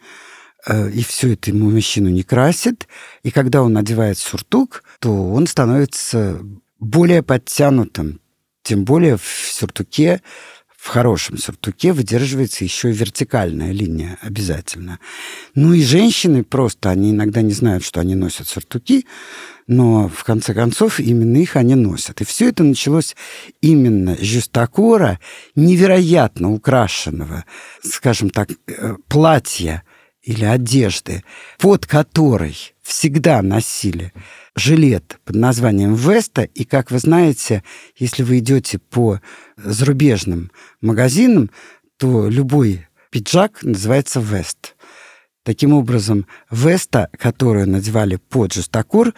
э, 0.66 0.90
и 0.92 1.04
все 1.04 1.34
это 1.34 1.52
ему 1.52 1.70
мужчину 1.70 2.10
не 2.10 2.24
красит. 2.24 2.88
И 3.24 3.32
когда 3.32 3.62
он 3.62 3.74
надевает 3.74 4.18
сюртук, 4.18 4.84
то 5.00 5.32
он 5.32 5.48
становится 5.48 6.42
более 6.80 7.24
подтянутым. 7.24 8.20
Тем 8.64 8.84
более 8.84 9.18
в 9.18 9.24
сюртуке, 9.24 10.22
в 10.78 10.90
хорошем 10.90 11.38
сюртуке 11.38 11.92
выдерживается 11.92 12.64
еще 12.64 12.92
и 12.92 12.94
вертикальная 12.94 13.72
линия 13.72 14.18
обязательно. 14.22 15.00
Ну 15.56 15.74
и 15.74 15.82
женщины 15.82 16.44
просто, 16.44 16.92
они 16.92 17.12
иногда 17.12 17.42
не 17.42 17.52
знают, 17.52 17.84
что 17.84 18.00
они 18.00 18.14
носят 18.14 18.48
сюртуки, 18.48 19.06
но 19.66 20.08
в 20.08 20.24
конце 20.24 20.54
концов 20.54 21.00
именно 21.00 21.38
их 21.38 21.56
они 21.56 21.74
носят. 21.74 22.22
И 22.22 22.26
все 22.26 22.50
это 22.50 22.64
началось 22.64 23.16
именно 23.60 24.16
с 24.16 24.22
жестокора, 24.22 25.20
невероятно 25.56 26.54
украшенного, 26.54 27.44
скажем 27.82 28.30
так, 28.30 28.52
э, 28.68 28.96
платья 29.08 29.84
или 30.22 30.46
одежды, 30.46 31.24
под 31.58 31.88
которой 31.88 32.56
всегда 32.84 33.42
носили 33.42 34.14
жилет 34.58 35.20
под 35.24 35.36
названием 35.36 35.96
Веста, 35.96 36.42
и, 36.44 36.66
как 36.66 36.92
вы 36.92 37.00
знаете, 37.00 37.64
если 37.96 38.24
вы 38.24 38.40
идете 38.40 38.80
по 38.80 39.22
зарубежным 39.56 40.52
магазинам, 40.82 41.52
то 41.98 42.28
любой 42.28 42.88
пиджак 43.12 43.64
называется 43.64 44.20
Вест. 44.20 44.76
Таким 45.44 45.74
образом, 45.74 46.26
Веста, 46.52 47.10
которую 47.18 47.70
надевали 47.70 48.18
под 48.18 48.54
жестокур, 48.54 49.14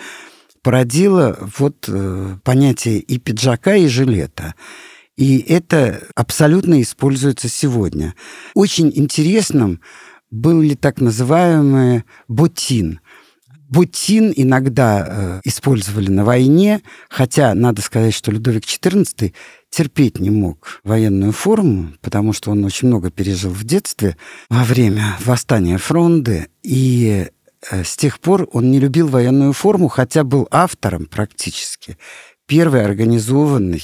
породила 0.62 1.38
вот 1.58 1.86
э, 1.88 2.38
понятие 2.44 3.00
и 3.00 3.18
пиджака, 3.18 3.76
и 3.76 3.88
жилета. 3.88 4.54
И 5.16 5.40
это 5.40 6.02
абсолютно 6.16 6.82
используется 6.82 7.50
сегодня. 7.50 8.14
Очень 8.54 8.92
интересным 8.94 9.82
был 10.32 10.62
ли 10.62 10.76
так 10.76 11.02
называемый 11.02 12.04
ботин. 12.28 13.00
Ботин 13.70 14.34
иногда 14.36 15.06
э, 15.08 15.42
использовали 15.44 16.10
на 16.10 16.26
войне, 16.26 16.82
хотя 17.08 17.54
надо 17.54 17.84
сказать, 17.84 18.16
что 18.16 18.32
Людовик 18.32 18.64
XIV 18.64 19.34
терпеть 19.70 20.20
не 20.20 20.32
мог 20.32 20.82
военную 20.84 21.32
форму, 21.32 21.94
потому 22.02 22.34
что 22.34 22.50
он 22.50 22.66
очень 22.66 22.88
много 22.88 23.12
пережил 23.12 23.52
в 23.52 23.64
детстве 23.64 24.18
во 24.50 24.64
время 24.64 25.16
восстания 25.24 25.78
фронды, 25.78 26.48
и 26.64 27.28
э, 27.70 27.84
с 27.84 27.96
тех 27.96 28.20
пор 28.20 28.50
он 28.54 28.72
не 28.72 28.80
любил 28.80 29.08
военную 29.08 29.54
форму, 29.54 29.88
хотя 29.88 30.24
был 30.24 30.48
автором 30.50 31.06
практически 31.06 31.98
первой 32.48 32.84
организованной 32.84 33.84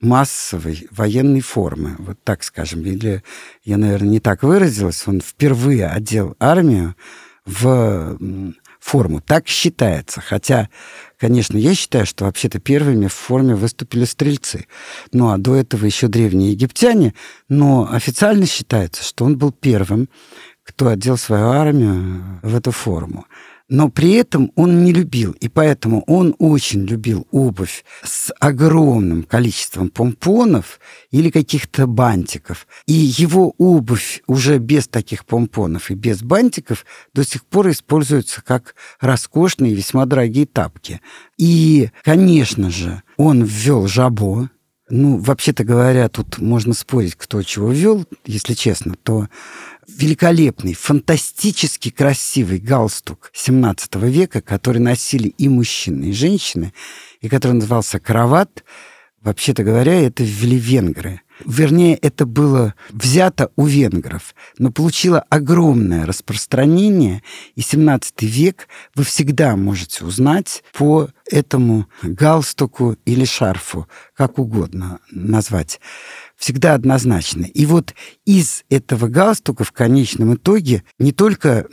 массовой 0.00 0.88
военной 0.90 1.40
формы, 1.40 1.94
вот 1.98 2.18
так 2.24 2.42
скажем, 2.42 2.82
или 2.82 3.22
я, 3.62 3.76
наверное, 3.76 4.08
не 4.08 4.20
так 4.20 4.42
выразилась, 4.42 5.06
он 5.06 5.20
впервые 5.20 5.86
одел 5.86 6.34
армию 6.40 6.96
в 7.46 8.18
форму. 8.80 9.20
Так 9.20 9.46
считается. 9.46 10.20
Хотя, 10.20 10.68
конечно, 11.18 11.56
я 11.56 11.74
считаю, 11.74 12.06
что 12.06 12.24
вообще-то 12.24 12.58
первыми 12.58 13.06
в 13.06 13.12
форме 13.12 13.54
выступили 13.54 14.04
стрельцы. 14.04 14.66
Ну, 15.12 15.30
а 15.30 15.38
до 15.38 15.54
этого 15.54 15.84
еще 15.84 16.08
древние 16.08 16.52
египтяне. 16.52 17.14
Но 17.48 17.88
официально 17.92 18.46
считается, 18.46 19.04
что 19.04 19.24
он 19.24 19.38
был 19.38 19.52
первым, 19.52 20.08
кто 20.64 20.88
одел 20.88 21.16
свою 21.16 21.50
армию 21.50 22.40
в 22.42 22.56
эту 22.56 22.70
форму 22.70 23.26
но 23.70 23.88
при 23.88 24.14
этом 24.14 24.50
он 24.56 24.82
не 24.84 24.92
любил, 24.92 25.30
и 25.40 25.48
поэтому 25.48 26.02
он 26.08 26.34
очень 26.38 26.84
любил 26.84 27.26
обувь 27.30 27.84
с 28.02 28.32
огромным 28.40 29.22
количеством 29.22 29.90
помпонов 29.90 30.80
или 31.12 31.30
каких-то 31.30 31.86
бантиков. 31.86 32.66
И 32.86 32.92
его 32.92 33.54
обувь 33.58 34.22
уже 34.26 34.58
без 34.58 34.88
таких 34.88 35.24
помпонов 35.24 35.90
и 35.90 35.94
без 35.94 36.20
бантиков 36.20 36.84
до 37.14 37.24
сих 37.24 37.44
пор 37.44 37.70
используется 37.70 38.42
как 38.42 38.74
роскошные, 39.00 39.72
весьма 39.72 40.04
дорогие 40.04 40.46
тапки. 40.46 41.00
И, 41.38 41.90
конечно 42.02 42.70
же, 42.70 43.02
он 43.16 43.44
ввел 43.44 43.86
жабо, 43.86 44.50
ну, 44.90 45.18
вообще-то 45.18 45.62
говоря, 45.62 46.08
тут 46.08 46.38
можно 46.38 46.74
спорить, 46.74 47.14
кто 47.14 47.40
чего 47.44 47.70
ввел, 47.70 48.04
если 48.26 48.54
честно, 48.54 48.96
то 49.00 49.28
великолепный, 49.96 50.74
фантастически 50.74 51.90
красивый 51.90 52.58
галстук 52.58 53.30
17 53.34 53.96
века, 53.96 54.40
который 54.40 54.78
носили 54.78 55.28
и 55.28 55.48
мужчины, 55.48 56.06
и 56.06 56.12
женщины, 56.12 56.72
и 57.20 57.28
который 57.28 57.52
назывался 57.52 58.00
«Кроват», 58.00 58.64
вообще-то 59.20 59.62
говоря, 59.62 60.00
это 60.00 60.22
ввели 60.22 60.56
венгры. 60.56 61.20
Вернее, 61.44 61.96
это 61.96 62.26
было 62.26 62.74
взято 62.90 63.50
у 63.56 63.66
венгров, 63.66 64.34
но 64.58 64.70
получило 64.70 65.20
огромное 65.30 66.06
распространение, 66.06 67.22
и 67.54 67.60
17 67.60 68.22
век 68.22 68.68
вы 68.94 69.04
всегда 69.04 69.56
можете 69.56 70.04
узнать 70.04 70.62
по 70.72 71.08
этому 71.30 71.86
галстуку 72.02 72.96
или 73.04 73.24
шарфу, 73.24 73.88
как 74.14 74.38
угодно 74.38 74.98
назвать 75.10 75.80
всегда 76.36 76.74
однозначно. 76.74 77.44
И 77.44 77.66
вот 77.66 77.94
из 78.24 78.64
этого 78.70 79.08
галстука 79.08 79.64
в 79.64 79.72
конечном 79.72 80.34
итоге 80.34 80.84
не 80.98 81.12
только 81.12 81.66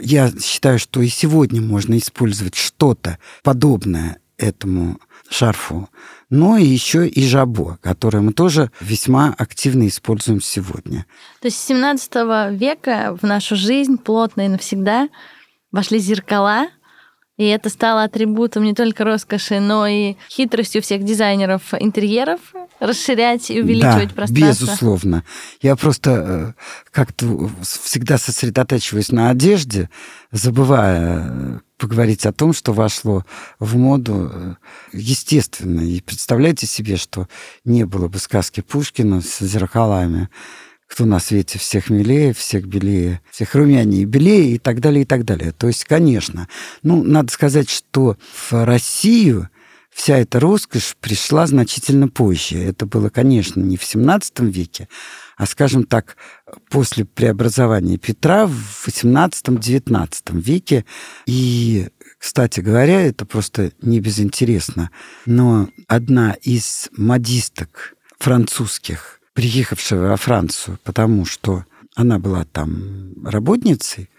я 0.00 0.30
считаю, 0.40 0.78
что 0.78 1.00
и 1.00 1.08
сегодня 1.08 1.60
можно 1.60 1.96
использовать 1.96 2.54
что-то 2.54 3.18
подобное 3.42 4.18
этому 4.36 5.00
шарфу, 5.30 5.88
но 6.30 6.56
еще 6.56 7.06
и 7.06 7.26
жабо, 7.26 7.78
которое 7.82 8.20
мы 8.20 8.32
тоже 8.32 8.70
весьма 8.80 9.34
активно 9.38 9.86
используем 9.88 10.40
сегодня. 10.40 11.06
То 11.40 11.46
есть 11.46 11.58
с 11.58 11.66
17 11.66 12.14
века 12.58 13.16
в 13.20 13.24
нашу 13.24 13.56
жизнь 13.56 13.98
плотно 13.98 14.46
и 14.46 14.48
навсегда 14.48 15.08
вошли 15.72 15.98
зеркала, 15.98 16.68
и 17.38 17.46
это 17.46 17.70
стало 17.70 18.02
атрибутом 18.02 18.64
не 18.64 18.74
только 18.74 19.04
роскоши, 19.04 19.60
но 19.60 19.86
и 19.86 20.16
хитростью 20.28 20.82
всех 20.82 21.04
дизайнеров 21.04 21.72
интерьеров 21.72 22.40
расширять 22.80 23.50
и 23.50 23.60
увеличивать 23.60 24.08
да, 24.08 24.14
пространство. 24.14 24.66
безусловно. 24.66 25.24
Я 25.62 25.76
просто 25.76 26.10
э, 26.10 26.52
как-то 26.90 27.50
всегда 27.62 28.18
сосредотачиваюсь 28.18 29.12
на 29.12 29.30
одежде, 29.30 29.88
забывая 30.32 31.26
э, 31.28 31.58
поговорить 31.76 32.26
о 32.26 32.32
том, 32.32 32.52
что 32.52 32.72
вошло 32.72 33.24
в 33.60 33.76
моду 33.76 34.30
э, 34.32 34.54
естественно. 34.92 35.80
И 35.80 36.00
представляете 36.00 36.66
себе, 36.66 36.96
что 36.96 37.28
не 37.64 37.84
было 37.84 38.08
бы 38.08 38.18
сказки 38.18 38.60
Пушкина 38.62 39.20
с 39.20 39.38
зеркалами 39.40 40.28
кто 40.88 41.04
на 41.04 41.20
свете 41.20 41.58
всех 41.58 41.90
милее, 41.90 42.32
всех 42.32 42.66
белее, 42.66 43.20
всех 43.30 43.54
румянее 43.54 44.04
белее 44.04 44.54
и 44.54 44.58
так 44.58 44.80
далее, 44.80 45.02
и 45.02 45.04
так 45.04 45.24
далее. 45.24 45.52
То 45.52 45.68
есть, 45.68 45.84
конечно, 45.84 46.48
ну, 46.82 47.04
надо 47.04 47.30
сказать, 47.30 47.68
что 47.68 48.16
в 48.48 48.64
Россию 48.64 49.48
вся 49.90 50.16
эта 50.16 50.40
роскошь 50.40 50.96
пришла 51.00 51.46
значительно 51.46 52.08
позже. 52.08 52.58
Это 52.58 52.86
было, 52.86 53.10
конечно, 53.10 53.60
не 53.60 53.76
в 53.76 53.82
XVII 53.82 54.48
веке, 54.50 54.88
а, 55.36 55.44
скажем 55.44 55.84
так, 55.84 56.16
после 56.70 57.04
преобразования 57.04 57.98
Петра 57.98 58.46
в 58.46 58.86
XVIII-XIX 58.86 60.40
веке. 60.40 60.84
И, 61.26 61.88
кстати 62.18 62.60
говоря, 62.60 63.00
это 63.02 63.26
просто 63.26 63.72
не 63.82 64.00
безинтересно, 64.00 64.90
но 65.26 65.68
одна 65.86 66.32
из 66.42 66.88
модисток 66.96 67.94
французских 68.18 69.17
приехавшая 69.38 70.08
во 70.08 70.16
Францию, 70.16 70.80
потому 70.82 71.24
что 71.24 71.64
она 71.94 72.18
была 72.18 72.44
там 72.44 73.12
работницей, 73.24 74.10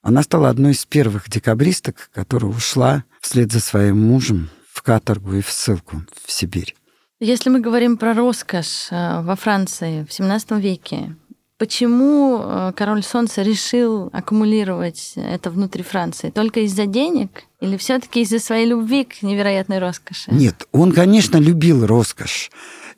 она 0.00 0.22
стала 0.22 0.48
одной 0.48 0.72
из 0.72 0.86
первых 0.86 1.28
декабристок, 1.28 2.08
которая 2.14 2.50
ушла 2.50 3.04
вслед 3.20 3.52
за 3.52 3.60
своим 3.60 4.00
мужем 4.00 4.48
в 4.72 4.80
каторгу 4.80 5.34
и 5.34 5.42
в 5.42 5.50
ссылку 5.50 6.00
в 6.24 6.32
Сибирь. 6.32 6.74
Если 7.20 7.50
мы 7.50 7.60
говорим 7.60 7.98
про 7.98 8.14
роскошь 8.14 8.88
э, 8.90 9.20
во 9.20 9.36
Франции 9.36 10.04
в 10.04 10.08
XVII 10.08 10.58
веке, 10.58 11.16
почему 11.58 12.40
э, 12.42 12.72
король 12.74 13.02
Солнца 13.02 13.42
решил 13.42 14.08
аккумулировать 14.10 15.12
это 15.16 15.50
внутри 15.50 15.82
Франции? 15.82 16.30
Только 16.30 16.60
из-за 16.60 16.86
денег 16.86 17.44
или 17.60 17.76
все-таки 17.76 18.22
из-за 18.22 18.38
своей 18.38 18.66
любви 18.66 19.04
к 19.04 19.20
невероятной 19.20 19.80
роскоши? 19.80 20.30
Нет, 20.32 20.66
он, 20.72 20.92
конечно, 20.92 21.36
любил 21.36 21.86
роскошь. 21.86 22.50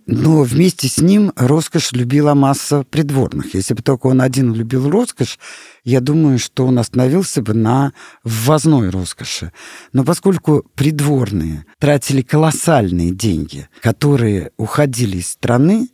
Но 0.07 0.43
вместе 0.43 0.87
с 0.88 0.99
ним 0.99 1.33
роскошь 1.35 1.93
любила 1.93 2.35
масса 2.35 2.85
придворных. 2.85 3.55
Если 3.55 3.73
бы 3.73 3.83
только 3.83 4.09
он 4.09 4.21
один 4.21 4.53
любил 4.53 4.90
роскошь, 4.90 5.38
я 5.83 6.01
думаю, 6.01 6.38
что 6.38 6.67
он 6.67 6.79
остановился 6.79 7.40
бы 7.40 7.55
на 7.55 7.95
ввозной 8.23 8.90
роскоши. 8.90 9.53
Но 9.93 10.05
поскольку 10.05 10.67
придворные 10.75 11.64
тратили 11.79 12.21
колоссальные 12.21 13.12
деньги, 13.12 13.69
которые 13.81 14.53
уходили 14.59 15.19
из 15.19 15.29
страны, 15.29 15.88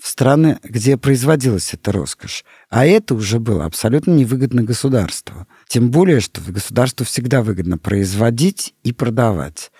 в 0.00 0.08
страны, 0.08 0.58
где 0.62 0.96
производилась 0.96 1.74
эта 1.74 1.92
роскошь. 1.92 2.46
А 2.70 2.86
это 2.86 3.14
уже 3.14 3.38
было 3.38 3.66
абсолютно 3.66 4.12
невыгодно 4.12 4.62
государству. 4.62 5.46
Тем 5.68 5.90
более, 5.90 6.20
что 6.20 6.40
государству 6.40 7.04
всегда 7.04 7.42
выгодно 7.42 7.76
производить 7.76 8.72
и 8.82 8.92
продавать. 8.94 9.70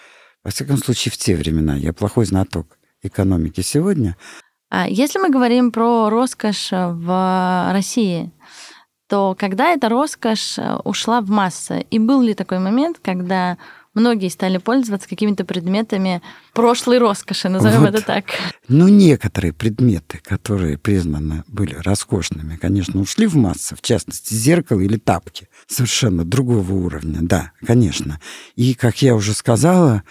Во 0.44 0.50
всяком 0.50 0.76
случае, 0.76 1.12
в 1.12 1.16
те 1.16 1.34
времена. 1.34 1.76
Я 1.76 1.94
плохой 1.94 2.26
знаток 2.26 2.76
экономики 3.02 3.60
сегодня. 3.60 4.16
А 4.70 4.88
если 4.88 5.18
мы 5.18 5.30
говорим 5.30 5.72
про 5.72 6.08
роскошь 6.10 6.68
в 6.70 7.70
России, 7.72 8.30
то 9.08 9.36
когда 9.36 9.72
эта 9.72 9.88
роскошь 9.88 10.58
ушла 10.84 11.20
в 11.20 11.28
массы? 11.28 11.84
И 11.90 11.98
был 11.98 12.22
ли 12.22 12.34
такой 12.34 12.60
момент, 12.60 13.00
когда 13.02 13.58
многие 13.92 14.28
стали 14.28 14.58
пользоваться 14.58 15.08
какими-то 15.08 15.44
предметами 15.44 16.22
прошлой 16.52 16.98
роскоши, 16.98 17.48
назовем 17.48 17.80
вот, 17.80 17.88
это 17.88 18.02
так. 18.02 18.26
Ну, 18.68 18.86
некоторые 18.86 19.52
предметы, 19.52 20.20
которые 20.22 20.78
признаны 20.78 21.42
были 21.48 21.74
роскошными, 21.74 22.54
конечно, 22.54 23.00
ушли 23.00 23.26
в 23.26 23.34
массы, 23.34 23.74
в 23.74 23.82
частности, 23.82 24.32
зеркало 24.32 24.78
или 24.78 24.96
тапки 24.96 25.48
совершенно 25.66 26.24
другого 26.24 26.72
уровня, 26.72 27.18
да, 27.22 27.50
конечно. 27.66 28.20
И, 28.54 28.74
как 28.74 29.02
я 29.02 29.16
уже 29.16 29.34
сказала, 29.34 30.04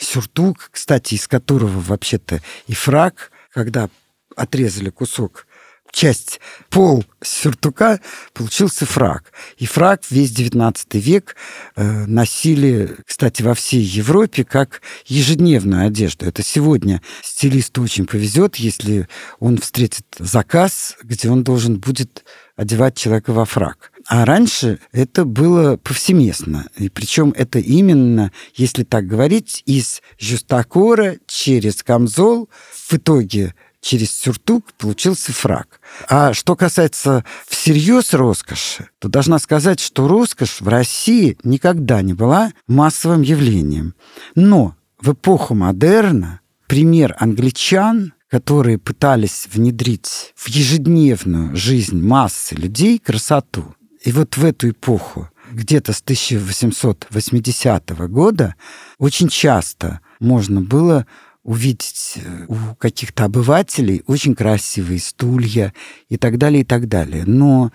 сюртук, 0.00 0.70
кстати, 0.72 1.14
из 1.14 1.28
которого 1.28 1.80
вообще-то 1.80 2.42
и 2.66 2.74
фраг, 2.74 3.30
когда 3.52 3.88
отрезали 4.36 4.90
кусок 4.90 5.46
часть, 5.92 6.40
пол 6.68 7.04
сюртука 7.22 8.00
получился 8.32 8.86
фраг. 8.86 9.32
И 9.58 9.66
фраг 9.66 10.02
весь 10.10 10.30
19 10.30 10.94
век 10.94 11.36
э, 11.76 12.06
носили, 12.06 12.96
кстати, 13.04 13.42
во 13.42 13.54
всей 13.54 13.82
Европе 13.82 14.44
как 14.44 14.82
ежедневную 15.06 15.86
одежду. 15.86 16.26
Это 16.26 16.42
сегодня 16.42 17.02
стилисту 17.22 17.82
очень 17.82 18.06
повезет, 18.06 18.56
если 18.56 19.08
он 19.38 19.58
встретит 19.58 20.06
заказ, 20.18 20.96
где 21.02 21.28
он 21.28 21.42
должен 21.42 21.78
будет 21.78 22.24
одевать 22.56 22.96
человека 22.96 23.32
во 23.32 23.44
фраг. 23.44 23.92
А 24.10 24.24
раньше 24.24 24.80
это 24.90 25.24
было 25.24 25.76
повсеместно. 25.76 26.66
И 26.76 26.88
причем 26.88 27.32
это 27.36 27.60
именно, 27.60 28.32
если 28.56 28.82
так 28.82 29.06
говорить, 29.06 29.62
из 29.66 30.02
жюстакора 30.18 31.18
через 31.28 31.84
камзол 31.84 32.48
в 32.72 32.92
итоге 32.92 33.54
через 33.80 34.10
сюртук 34.10 34.72
получился 34.72 35.32
фраг. 35.32 35.80
А 36.08 36.34
что 36.34 36.56
касается 36.56 37.24
всерьез 37.46 38.12
роскоши, 38.12 38.88
то 38.98 39.08
должна 39.08 39.38
сказать, 39.38 39.78
что 39.78 40.08
роскошь 40.08 40.60
в 40.60 40.66
России 40.66 41.38
никогда 41.44 42.02
не 42.02 42.12
была 42.12 42.52
массовым 42.66 43.22
явлением. 43.22 43.94
Но 44.34 44.74
в 45.00 45.12
эпоху 45.12 45.54
модерна 45.54 46.40
пример 46.66 47.14
англичан, 47.20 48.12
которые 48.28 48.78
пытались 48.78 49.46
внедрить 49.52 50.32
в 50.34 50.48
ежедневную 50.48 51.54
жизнь 51.54 52.04
массы 52.04 52.56
людей 52.56 52.98
красоту. 52.98 53.76
И 54.02 54.12
вот 54.12 54.36
в 54.36 54.44
эту 54.44 54.70
эпоху, 54.70 55.28
где-то 55.50 55.92
с 55.92 56.00
1880 56.00 57.90
года, 58.08 58.54
очень 58.98 59.28
часто 59.28 60.00
можно 60.20 60.60
было 60.62 61.06
увидеть 61.42 62.14
э, 62.16 62.44
у 62.48 62.74
каких-то 62.76 63.24
обывателей 63.24 64.02
очень 64.06 64.34
красивые 64.34 65.00
стулья 65.00 65.74
и 66.08 66.16
так 66.16 66.38
далее, 66.38 66.62
и 66.62 66.64
так 66.64 66.88
далее. 66.88 67.24
Но, 67.26 67.72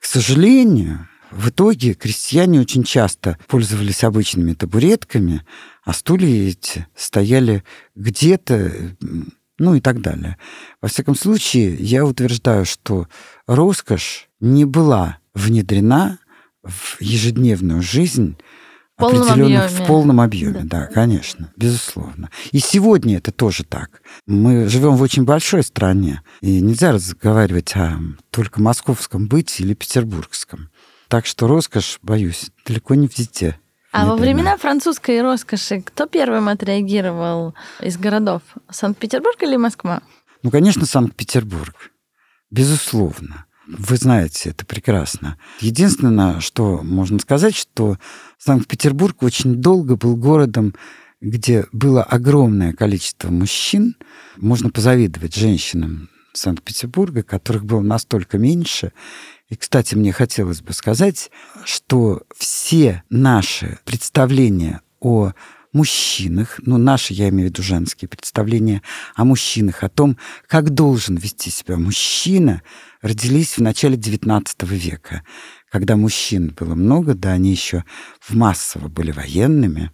к 0.00 0.04
сожалению, 0.04 1.08
в 1.30 1.48
итоге 1.48 1.94
крестьяне 1.94 2.60
очень 2.60 2.84
часто 2.84 3.38
пользовались 3.46 4.04
обычными 4.04 4.54
табуретками, 4.54 5.42
а 5.84 5.92
стулья 5.92 6.48
эти 6.50 6.86
стояли 6.94 7.64
где-то, 7.94 8.96
ну 9.58 9.74
и 9.74 9.80
так 9.80 10.00
далее. 10.00 10.38
Во 10.80 10.88
всяком 10.88 11.14
случае, 11.16 11.74
я 11.76 12.04
утверждаю, 12.04 12.64
что 12.64 13.08
роскошь 13.46 14.28
не 14.40 14.64
была 14.64 15.18
внедрена 15.36 16.18
в 16.64 17.00
ежедневную 17.00 17.82
жизнь 17.82 18.36
полном 18.96 19.22
определенных 19.28 19.64
объеме. 19.66 19.84
в 19.84 19.86
полном 19.86 20.20
объеме, 20.20 20.60
Да. 20.64 20.80
да. 20.80 20.86
конечно, 20.86 21.52
безусловно. 21.56 22.30
И 22.50 22.58
сегодня 22.58 23.18
это 23.18 23.30
тоже 23.30 23.62
так. 23.62 24.00
Мы 24.26 24.68
живем 24.68 24.96
в 24.96 25.02
очень 25.02 25.24
большой 25.24 25.62
стране, 25.62 26.22
и 26.40 26.60
нельзя 26.60 26.92
разговаривать 26.92 27.76
о 27.76 27.98
только 28.30 28.60
московском 28.60 29.28
быте 29.28 29.62
или 29.62 29.74
петербургском. 29.74 30.70
Так 31.08 31.26
что 31.26 31.46
роскошь, 31.46 31.98
боюсь, 32.02 32.50
далеко 32.66 32.94
не 32.94 33.06
везде. 33.06 33.60
А 33.92 34.06
во 34.06 34.16
времена 34.16 34.56
французской 34.56 35.22
роскоши 35.22 35.80
кто 35.82 36.06
первым 36.06 36.48
отреагировал 36.48 37.54
из 37.80 37.96
городов? 37.96 38.42
Санкт-Петербург 38.70 39.40
или 39.42 39.56
Москва? 39.56 40.02
Ну, 40.42 40.50
конечно, 40.50 40.84
Санкт-Петербург. 40.84 41.92
Безусловно. 42.50 43.46
Вы 43.66 43.96
знаете 43.96 44.50
это 44.50 44.64
прекрасно. 44.64 45.38
Единственное, 45.60 46.40
что 46.40 46.82
можно 46.82 47.18
сказать, 47.18 47.56
что 47.56 47.98
Санкт-Петербург 48.38 49.22
очень 49.22 49.56
долго 49.56 49.96
был 49.96 50.16
городом, 50.16 50.74
где 51.20 51.66
было 51.72 52.02
огромное 52.02 52.72
количество 52.72 53.30
мужчин. 53.30 53.96
Можно 54.36 54.70
позавидовать 54.70 55.34
женщинам 55.34 56.10
Санкт-Петербурга, 56.32 57.22
которых 57.22 57.64
было 57.64 57.80
настолько 57.80 58.38
меньше. 58.38 58.92
И, 59.48 59.56
кстати, 59.56 59.94
мне 59.94 60.12
хотелось 60.12 60.60
бы 60.60 60.72
сказать, 60.72 61.30
что 61.64 62.22
все 62.36 63.02
наши 63.10 63.78
представления 63.84 64.80
о 65.00 65.32
мужчинах, 65.76 66.58
ну, 66.62 66.78
наши, 66.78 67.12
я 67.12 67.28
имею 67.28 67.48
в 67.48 67.52
виду 67.52 67.62
женские 67.62 68.08
представления 68.08 68.82
о 69.14 69.24
мужчинах, 69.24 69.84
о 69.84 69.88
том, 69.88 70.16
как 70.46 70.70
должен 70.70 71.16
вести 71.16 71.50
себя 71.50 71.76
мужчина, 71.76 72.62
родились 73.02 73.56
в 73.56 73.62
начале 73.62 73.96
XIX 73.96 74.44
века, 74.66 75.22
когда 75.70 75.96
мужчин 75.96 76.54
было 76.58 76.74
много, 76.74 77.14
да, 77.14 77.32
они 77.32 77.50
еще 77.50 77.84
в 78.20 78.34
массово 78.34 78.88
были 78.88 79.12
военными. 79.12 79.92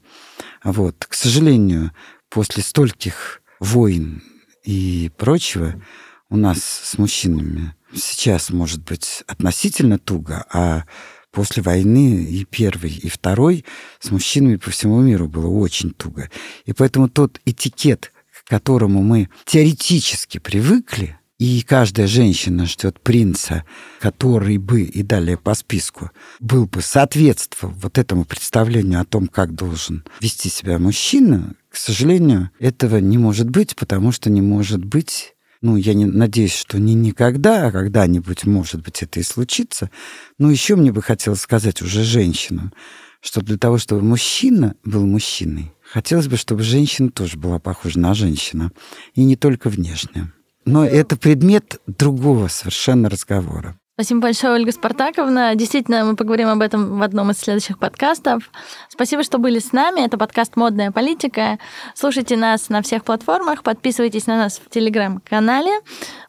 Вот. 0.64 1.05
К 1.07 1.14
сожалению, 1.14 1.92
после 2.31 2.62
стольких 2.62 3.42
войн 3.61 4.23
и 4.64 5.11
прочего 5.18 5.83
у 6.31 6.37
нас 6.37 6.62
с 6.62 6.97
мужчинами 6.97 7.75
сейчас 7.95 8.51
может 8.51 8.83
быть 8.85 9.23
относительно 9.27 9.99
туго, 9.99 10.47
а 10.53 10.85
после 11.33 11.62
войны 11.62 12.23
и 12.25 12.45
первой, 12.45 12.92
и 12.92 13.09
второй 13.09 13.64
с 13.99 14.11
мужчинами 14.11 14.57
по 14.57 14.71
всему 14.71 15.01
миру 15.01 15.27
было 15.27 15.49
очень 15.49 15.90
туго. 15.90 16.31
И 16.66 16.73
поэтому 16.73 17.09
тот 17.09 17.40
этикет, 17.45 18.12
к 18.31 18.49
которому 18.49 19.03
мы 19.03 19.29
теоретически 19.45 20.38
привыкли, 20.38 21.18
и 21.38 21.62
каждая 21.62 22.07
женщина 22.07 22.66
ждет 22.66 23.01
принца, 23.01 23.64
который 23.99 24.59
бы, 24.59 24.83
и 24.83 25.03
далее 25.03 25.37
по 25.37 25.55
списку, 25.55 26.12
был 26.38 26.66
бы 26.66 26.83
соответствовал 26.83 27.75
вот 27.75 27.99
этому 27.99 28.25
представлению 28.25 29.01
о 29.01 29.05
том, 29.05 29.27
как 29.27 29.53
должен 29.53 30.05
вести 30.21 30.49
себя 30.49 30.79
мужчина, 30.79 31.57
к 31.68 31.77
сожалению, 31.77 32.51
этого 32.61 32.99
не 32.99 33.18
может 33.18 33.51
быть, 33.51 33.75
потому 33.75 34.12
что 34.12 34.31
не 34.31 34.40
может 34.40 34.85
быть 34.85 35.32
ну, 35.62 35.77
я 35.77 35.94
не 35.94 36.05
надеюсь, 36.05 36.55
что 36.55 36.79
не 36.79 36.94
никогда, 36.94 37.68
а 37.68 37.72
когда-нибудь, 37.72 38.44
может 38.44 38.83
быть, 38.83 39.03
это 39.03 39.20
и 39.20 39.22
случится. 39.22 39.90
Но 40.38 40.51
еще 40.51 40.75
мне 40.75 40.92
бы 40.92 41.01
хотелось 41.03 41.40
сказать 41.40 41.81
уже 41.83 42.03
женщинам, 42.03 42.72
что 43.20 43.40
для 43.40 43.57
того, 43.57 43.79
чтобы 43.79 44.03
мужчина 44.03 44.75
был 44.85 45.07
мужчиной, 45.07 45.72
хотелось 45.81 46.27
бы, 46.27 46.37
чтобы 46.37 46.64
женщина 46.64 47.11
тоже 47.11 47.38
была 47.38 47.61
похожа 47.61 48.01
на 48.01 48.12
женщину. 48.12 48.72
И 49.14 49.22
не 49.22 49.37
только 49.37 49.70
внешне. 49.70 50.33
Но 50.64 50.85
это 50.85 51.16
предмет 51.16 51.81
другого 51.87 52.48
совершенно 52.48 53.09
разговора. 53.09 53.79
Спасибо 53.94 54.20
большое, 54.20 54.55
Ольга 54.55 54.72
Спартаковна. 54.72 55.55
Действительно, 55.55 56.05
мы 56.07 56.16
поговорим 56.16 56.48
об 56.48 56.62
этом 56.62 56.98
в 56.98 57.02
одном 57.02 57.31
из 57.31 57.38
следующих 57.38 57.78
подкастов. 57.78 58.50
Спасибо, 58.88 59.22
что 59.22 59.37
были 59.37 59.59
с 59.59 59.72
нами. 59.72 60.00
Это 60.00 60.16
подкаст 60.16 60.57
«Модная 60.57 60.90
политика». 60.90 61.59
Слушайте 61.94 62.38
нас 62.38 62.70
на 62.70 62.81
всех 62.81 63.05
платформах, 63.05 63.62
подписывайтесь 63.62 64.26
на 64.26 64.38
нас 64.38 64.59
в 64.64 64.70
Телеграм-канале. 64.70 65.72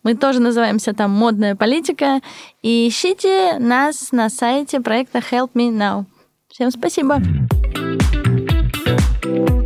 Мы 0.04 0.16
тоже 0.16 0.42
называемся 0.42 0.94
там 0.94 1.12
«Модная 1.12 1.56
политика». 1.56 2.20
И 2.62 2.90
ищите 2.90 3.58
нас 3.60 4.12
на 4.12 4.30
сайте 4.30 4.82
проекта 4.82 5.20
Help 5.20 5.52
Me 5.54 5.72
Now. 5.72 6.04
Всем 6.50 6.70
спасибо. 6.70 7.22
thank 9.24 9.50
you 9.50 9.63